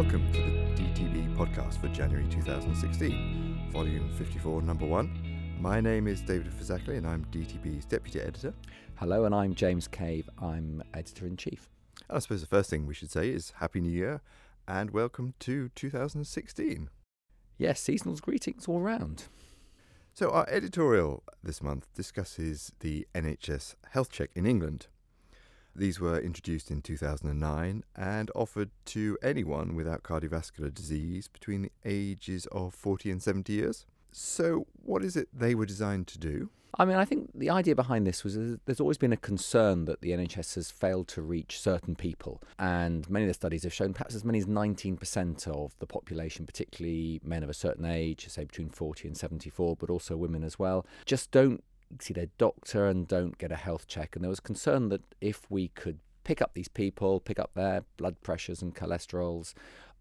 [0.00, 5.12] Welcome to the DTB podcast for January 2016, volume 54, number one.
[5.60, 8.54] My name is David Phizackerley and I'm DTB's deputy editor.
[8.94, 10.26] Hello, and I'm James Cave.
[10.40, 11.68] I'm editor in chief.
[12.08, 14.22] And I suppose the first thing we should say is Happy New Year
[14.66, 16.88] and welcome to 2016.
[17.58, 19.24] Yes, seasonal greetings all round.
[20.14, 24.86] So, our editorial this month discusses the NHS health check in England.
[25.74, 32.46] These were introduced in 2009 and offered to anyone without cardiovascular disease between the ages
[32.46, 33.86] of 40 and 70 years.
[34.12, 36.50] So, what is it they were designed to do?
[36.78, 40.02] I mean, I think the idea behind this was there's always been a concern that
[40.02, 42.42] the NHS has failed to reach certain people.
[42.58, 46.46] And many of the studies have shown perhaps as many as 19% of the population,
[46.46, 50.58] particularly men of a certain age, say between 40 and 74, but also women as
[50.58, 51.62] well, just don't
[51.98, 54.14] see their doctor and don't get a health check.
[54.14, 57.84] And there was concern that if we could pick up these people, pick up their
[57.96, 59.54] blood pressures and cholesterols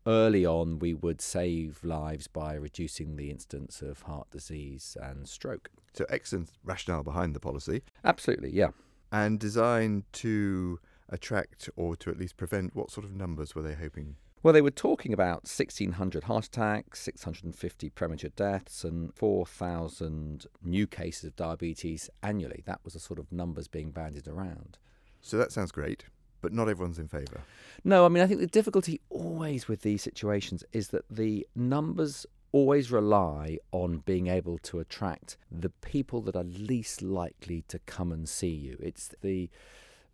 [0.05, 5.69] early on, we would save lives by reducing the incidence of heart disease and stroke.
[5.93, 8.69] So, excellent rationale behind the policy Absolutely, yeah.
[9.11, 13.73] and designed to attract or to at least prevent what sort of numbers were they
[13.73, 14.15] hoping?
[14.41, 21.25] Well, they were talking about 1,600 heart attacks, 650 premature deaths, and 4,000 new cases
[21.25, 22.63] of diabetes annually.
[22.65, 24.77] That was the sort of numbers being bandied around.
[25.21, 26.05] So, that sounds great,
[26.41, 27.41] but not everyone's in favour.
[27.83, 32.25] No, I mean, I think the difficulty always with these situations is that the numbers
[32.53, 38.11] always rely on being able to attract the people that are least likely to come
[38.11, 38.77] and see you.
[38.79, 39.49] It's the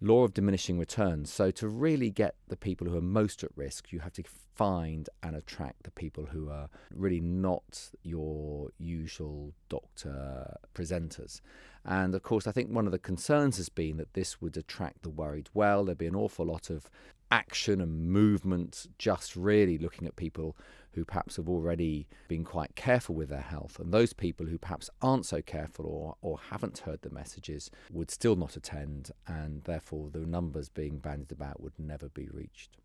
[0.02, 1.32] law of diminishing returns.
[1.32, 4.24] So, to really get the people who are most at risk, you have to
[4.56, 11.42] find and attract the people who are really not your usual doctor presenters.
[11.84, 15.04] And of course, I think one of the concerns has been that this would attract
[15.04, 15.86] the worried well.
[15.86, 16.90] There'd be an awful lot of
[17.32, 20.56] action and movement just really looking at people
[20.96, 23.80] who perhaps have already been quite careful with their health.
[23.80, 28.10] And those people who perhaps aren't so careful or, or haven't heard the messages would
[28.10, 32.78] still not attend, and therefore the numbers being bandied about would never be reached.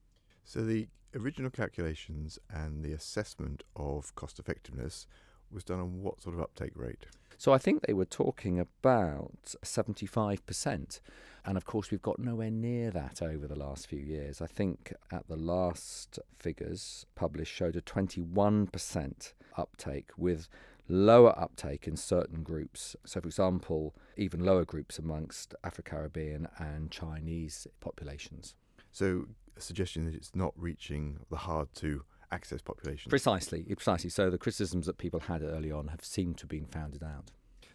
[0.45, 5.07] So, the original calculations and the assessment of cost effectiveness
[5.53, 7.07] was done on what sort of uptake rate?
[7.41, 11.01] So I think they were talking about 75%.
[11.47, 14.43] And of course, we've got nowhere near that over the last few years.
[14.43, 20.49] I think at the last figures published showed a 21% uptake with
[20.87, 22.95] lower uptake in certain groups.
[23.07, 28.55] So, for example, even lower groups amongst Afro Caribbean and Chinese populations.
[28.93, 33.11] So, a suggestion that it's not reaching the hard to access population.
[33.11, 34.11] Precisely, precisely.
[34.11, 37.31] So, the criticisms that people had early on have seemed to have been founded out.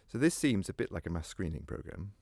[0.08, 2.12] So, this seems a bit like a mass screening program.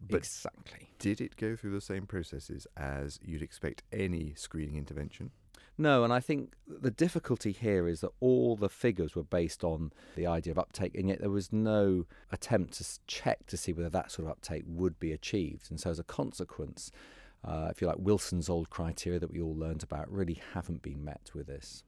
[0.00, 0.88] But exactly.
[0.98, 5.30] did it go through the same processes as you'd expect any screening intervention?
[5.78, 9.92] No, and I think the difficulty here is that all the figures were based on
[10.16, 13.88] the idea of uptake, and yet there was no attempt to check to see whether
[13.88, 15.70] that sort of uptake would be achieved.
[15.70, 16.90] And so, as a consequence,
[17.44, 21.04] uh, if you like, Wilson's old criteria that we all learned about really haven't been
[21.04, 21.82] met with this.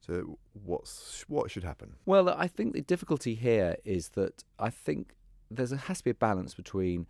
[0.00, 1.94] So, what's what should happen?
[2.06, 5.14] Well, I think the difficulty here is that I think
[5.50, 7.06] there has to be a balance between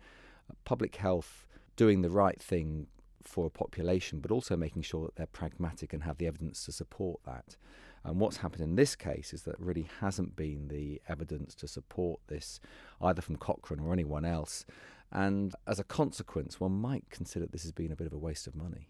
[0.63, 2.87] public health doing the right thing
[3.23, 6.71] for a population, but also making sure that they're pragmatic and have the evidence to
[6.71, 7.55] support that.
[8.03, 12.19] And what's happened in this case is that really hasn't been the evidence to support
[12.27, 12.59] this,
[13.01, 14.65] either from Cochrane or anyone else.
[15.13, 18.47] And as a consequence, one might consider this has been a bit of a waste
[18.47, 18.89] of money.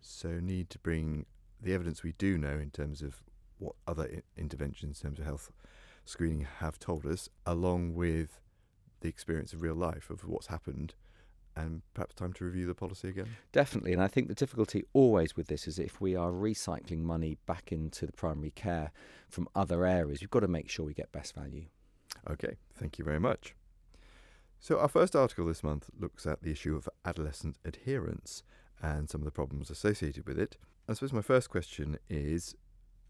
[0.00, 1.26] So, need to bring
[1.62, 3.22] the evidence we do know in terms of
[3.58, 5.52] what other I- interventions in terms of health
[6.04, 8.40] screening have told us, along with
[9.00, 10.94] the experience of real life of what's happened,
[11.54, 13.28] and perhaps time to review the policy again.
[13.52, 17.36] Definitely, and I think the difficulty always with this is if we are recycling money
[17.46, 18.90] back into the primary care
[19.28, 21.66] from other areas, we've got to make sure we get best value.
[22.28, 23.54] Okay, thank you very much.
[24.62, 28.42] So, our first article this month looks at the issue of adolescent adherence
[28.82, 30.58] and some of the problems associated with it.
[30.86, 32.54] I suppose my first question is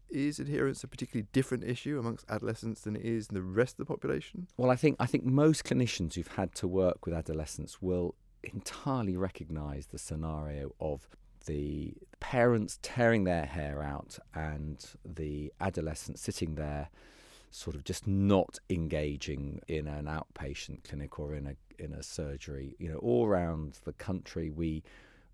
[0.09, 3.79] Is adherence a particularly different issue amongst adolescents than it is in the rest of
[3.79, 4.47] the population?
[4.55, 9.17] Well, I think I think most clinicians who've had to work with adolescents will entirely
[9.17, 11.05] recognise the scenario of
[11.47, 16.89] the parents tearing their hair out and the adolescent sitting there
[17.51, 22.75] sort of just not engaging in an outpatient clinic or in a in a surgery
[22.79, 24.83] you know all around the country we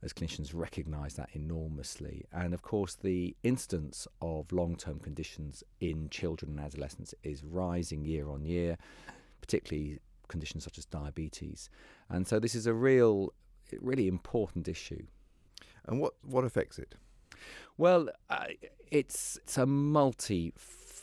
[0.04, 2.26] as clinicians recognise that enormously.
[2.32, 8.06] And of course, the incidence of long term conditions in children and adolescents is rising
[8.06, 8.78] year on year,
[9.42, 11.70] particularly conditions such as diabetes.
[12.10, 13.34] And so, this is a real,
[13.80, 15.06] really important issue.
[15.88, 16.96] And what, what affects it?
[17.78, 18.46] Well, uh,
[18.92, 19.66] it's, it's a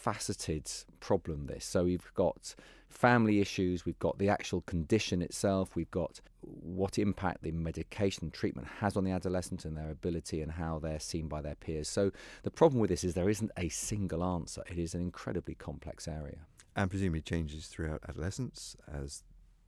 [0.04, 0.70] multi-faceted
[1.00, 1.64] problem, this.
[1.64, 2.54] So we've got
[2.88, 8.68] family issues, we've got the actual condition itself, we've got what impact the medication treatment
[8.80, 11.88] has on the adolescent and their ability and how they're seen by their peers.
[11.88, 12.12] So
[12.42, 14.62] the problem with this is there isn't a single answer.
[14.70, 16.38] It is an incredibly complex area.
[16.76, 19.22] And presumably changes throughout adolescence as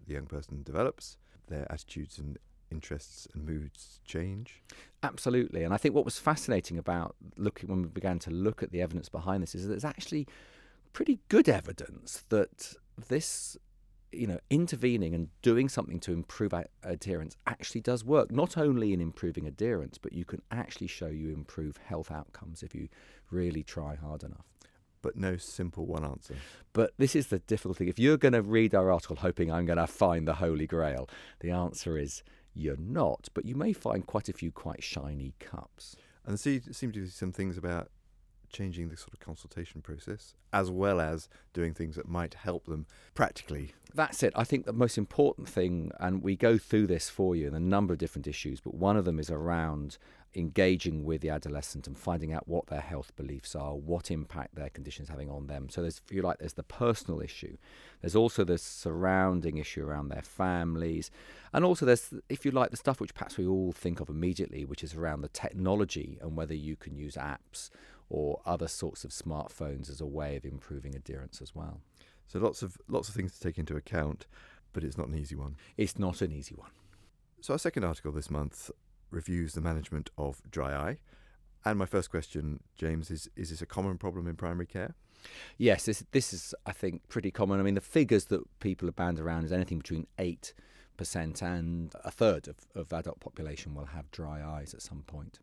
[0.06, 1.16] the young person develops,
[1.48, 2.38] their attitudes and
[2.70, 4.62] interests and moods change.
[5.02, 5.62] Absolutely.
[5.62, 8.82] And I think what was fascinating about looking when we began to look at the
[8.82, 10.26] evidence behind this is that there's actually
[10.92, 12.74] pretty good evidence that
[13.08, 13.56] this
[14.12, 19.00] you know intervening and doing something to improve adherence actually does work not only in
[19.00, 22.88] improving adherence but you can actually show you improve health outcomes if you
[23.30, 24.46] really try hard enough
[25.02, 26.34] but no simple one answer
[26.72, 29.78] but this is the difficulty if you're going to read our article hoping i'm going
[29.78, 31.08] to find the holy grail
[31.40, 32.22] the answer is
[32.56, 36.92] you're not but you may find quite a few quite shiny cups and there seem
[36.92, 37.90] to be some things about
[38.52, 42.86] changing the sort of consultation process as well as doing things that might help them
[43.14, 43.72] practically.
[43.94, 44.32] That's it.
[44.36, 47.60] I think the most important thing, and we go through this for you in a
[47.60, 49.98] number of different issues, but one of them is around
[50.36, 54.68] engaging with the adolescent and finding out what their health beliefs are, what impact their
[54.68, 55.68] condition is having on them.
[55.68, 57.56] So there's, if you like, there's the personal issue.
[58.00, 61.10] There's also the surrounding issue around their families,
[61.52, 64.64] and also there's, if you like, the stuff which perhaps we all think of immediately,
[64.64, 67.70] which is around the technology and whether you can use apps
[68.08, 71.80] or other sorts of smartphones as a way of improving adherence as well.
[72.28, 74.26] So lots of lots of things to take into account,
[74.72, 75.56] but it's not an easy one.
[75.76, 76.70] It's not an easy one.
[77.40, 78.70] So our second article this month
[79.10, 80.98] reviews the management of dry eye.
[81.64, 84.94] And my first question, James, is is this a common problem in primary care?
[85.58, 87.60] Yes, this, this is, I think, pretty common.
[87.60, 92.10] I mean, the figures that people have banned around is anything between 8% and a
[92.10, 95.40] third of, of adult population will have dry eyes at some point.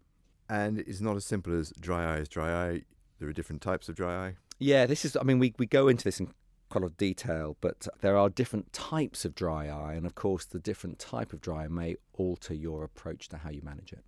[0.49, 2.81] And it's not as simple as dry eye is dry eye.
[3.19, 4.35] There are different types of dry eye.
[4.59, 6.29] Yeah, this is, I mean, we, we go into this in
[6.73, 9.93] quite a lot of detail, but there are different types of dry eye.
[9.93, 13.51] And of course, the different type of dry eye may alter your approach to how
[13.51, 14.03] you manage it.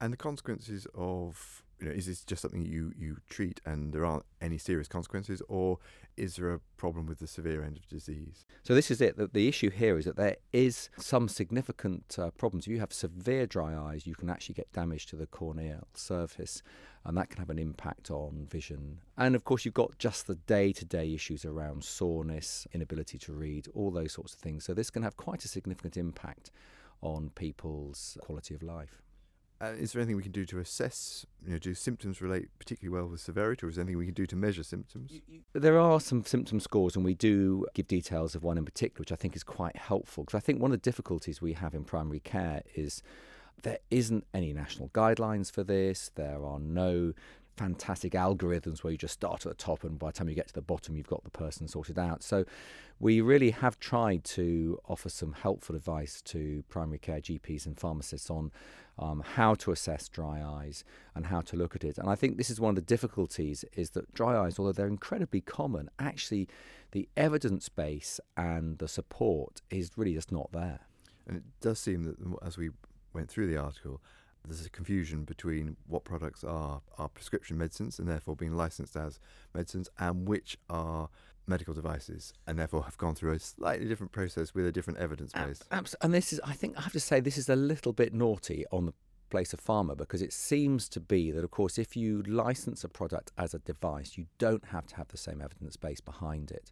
[0.00, 4.04] And the consequences of you know, is this just something you, you treat and there
[4.04, 5.78] aren't any serious consequences, or
[6.16, 8.46] is there a problem with the severe end of disease?
[8.64, 9.16] So this is it.
[9.16, 12.66] The, the issue here is that there is some significant uh, problems.
[12.66, 16.62] If you have severe dry eyes, you can actually get damage to the corneal surface,
[17.04, 18.98] and that can have an impact on vision.
[19.16, 23.92] And of course, you've got just the day-to-day issues around soreness, inability to read, all
[23.92, 24.64] those sorts of things.
[24.64, 26.50] So this can have quite a significant impact
[27.00, 29.02] on people's quality of life.
[29.60, 31.26] Uh, is there anything we can do to assess?
[31.44, 34.14] You know, do symptoms relate particularly well with severity, or is there anything we can
[34.14, 35.12] do to measure symptoms?
[35.52, 39.10] There are some symptom scores, and we do give details of one in particular, which
[39.10, 40.24] I think is quite helpful.
[40.24, 43.02] Because I think one of the difficulties we have in primary care is
[43.64, 46.12] there isn't any national guidelines for this.
[46.14, 47.14] There are no
[47.58, 50.46] fantastic algorithms where you just start at the top and by the time you get
[50.46, 52.44] to the bottom you've got the person sorted out so
[53.00, 58.28] we really have tried to offer some helpful advice to primary care GPs and pharmacists
[58.28, 58.50] on
[58.98, 60.84] um, how to assess dry eyes
[61.14, 61.98] and how to look at it.
[61.98, 64.88] And I think this is one of the difficulties is that dry eyes, although they're
[64.88, 66.48] incredibly common, actually
[66.90, 70.80] the evidence base and the support is really just not there.
[71.26, 72.70] And it does seem that as we
[73.12, 74.00] went through the article,
[74.48, 79.20] there's a confusion between what products are, are prescription medicines and therefore being licensed as
[79.54, 81.08] medicines and which are
[81.46, 85.32] medical devices and therefore have gone through a slightly different process with a different evidence
[85.32, 85.62] base.
[85.70, 88.12] Ab- and this is, I think, I have to say, this is a little bit
[88.12, 88.92] naughty on the
[89.30, 92.88] place of pharma because it seems to be that, of course, if you license a
[92.88, 96.70] product as a device, you don't have to have the same evidence base behind it.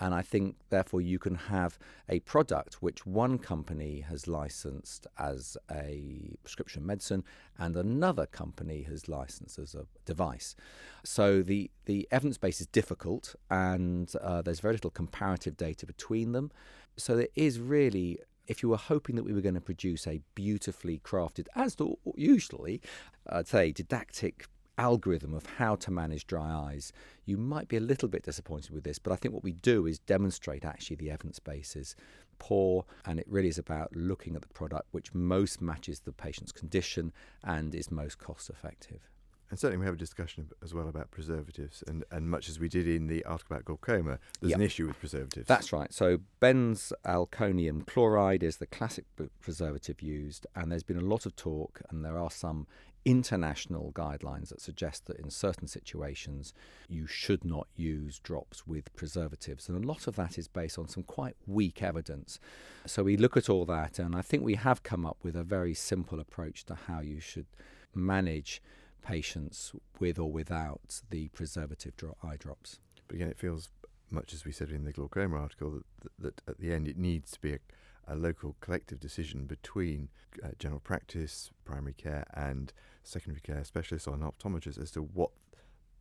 [0.00, 5.56] And I think, therefore, you can have a product which one company has licensed as
[5.70, 7.24] a prescription medicine
[7.58, 10.56] and another company has licensed as a device.
[11.04, 16.32] So the, the evidence base is difficult and uh, there's very little comparative data between
[16.32, 16.50] them.
[16.96, 18.18] So there is really
[18.48, 21.76] if you were hoping that we were going to produce a beautifully crafted, as
[22.16, 22.80] usually,
[23.28, 24.46] I'd say, didactic
[24.78, 26.92] algorithm of how to manage dry eyes,
[27.24, 28.98] you might be a little bit disappointed with this.
[28.98, 31.94] But I think what we do is demonstrate actually the evidence base is
[32.38, 36.52] poor, and it really is about looking at the product which most matches the patient's
[36.52, 37.12] condition
[37.44, 39.08] and is most cost effective.
[39.52, 41.84] And certainly, we have a discussion as well about preservatives.
[41.86, 44.58] And, and much as we did in the article about glaucoma, there's yep.
[44.58, 45.46] an issue with preservatives.
[45.46, 45.92] That's right.
[45.92, 49.04] So, benzalkonium chloride is the classic
[49.42, 50.46] preservative used.
[50.56, 52.66] And there's been a lot of talk, and there are some
[53.04, 56.54] international guidelines that suggest that in certain situations
[56.88, 59.68] you should not use drops with preservatives.
[59.68, 62.38] And a lot of that is based on some quite weak evidence.
[62.86, 65.44] So we look at all that, and I think we have come up with a
[65.44, 67.46] very simple approach to how you should
[67.94, 68.62] manage
[69.04, 72.78] patients with or without the preservative dro- eye drops.
[73.08, 73.68] But again, it feels
[74.12, 77.30] much as we said in the glaucoma article that, that, at the end it needs
[77.32, 77.58] to be a,
[78.06, 80.08] a local collective decision between
[80.42, 85.30] uh, general practice, primary care, and secondary care specialists or an optometrist as to what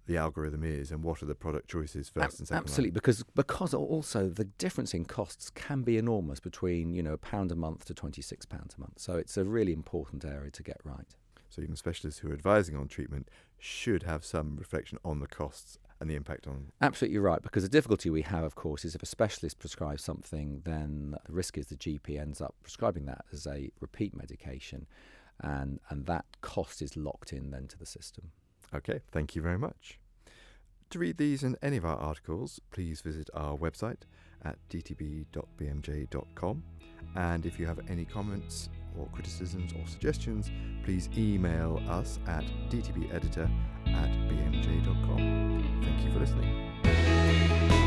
[0.08, 2.64] the algorithm is and what are the product choices first and second.
[2.64, 2.94] Absolutely, line.
[2.94, 7.52] because because also the difference in costs can be enormous between you know a pound
[7.52, 9.00] a month to twenty six pounds a month.
[9.00, 11.16] So it's a really important area to get right.
[11.50, 13.30] So even specialists who are advising on treatment
[13.60, 16.72] should have some reflection on the costs and the impact on.
[16.82, 20.62] Absolutely right, because the difficulty we have, of course, is if a specialist prescribes something,
[20.66, 24.88] then the risk is the GP ends up prescribing that as a repeat medication,
[25.40, 28.32] and and that cost is locked in then to the system.
[28.74, 30.00] Okay, thank you very much.
[30.90, 34.02] To read these and any of our articles, please visit our website
[34.44, 36.64] at dtb.bmj.com.
[37.16, 40.52] And if you have any comments or criticisms or suggestions,
[40.84, 43.50] please email us at dtbeditor
[43.88, 45.82] at bmj.com.
[45.84, 47.81] Thank you for listening.